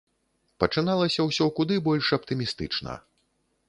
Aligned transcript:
Пачыналася 0.63 1.27
ўсё 1.29 1.45
куды 1.61 1.79
больш 1.91 2.05
аптымістычна. 2.21 3.01